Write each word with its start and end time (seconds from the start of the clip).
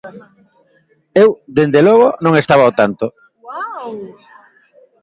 Eu, 1.23 1.29
dende 1.57 1.81
logo, 1.87 2.07
non 2.23 2.33
estaba 2.41 2.63
ao 2.65 2.75
tanto. 2.79 3.05